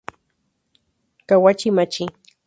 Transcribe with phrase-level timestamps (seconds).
[0.03, 0.21] 河内町
[1.27, 2.05] Kawachi-machi